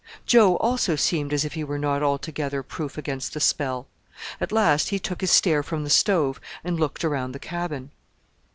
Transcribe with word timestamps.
Joe 0.25 0.55
also 0.57 0.95
seemed 0.95 1.31
as 1.31 1.45
if 1.45 1.53
he 1.53 1.63
were 1.63 1.77
not 1.77 2.01
altogether 2.01 2.63
proof 2.63 2.97
against 2.97 3.35
the 3.35 3.39
spell; 3.39 3.85
at 4.39 4.51
last, 4.51 4.89
he 4.89 4.97
took 4.97 5.21
his 5.21 5.29
stare 5.29 5.61
from 5.61 5.83
the 5.83 5.91
stove 5.91 6.41
and 6.63 6.79
looked 6.79 7.05
around 7.05 7.33
the 7.33 7.37
cabin. 7.37 7.91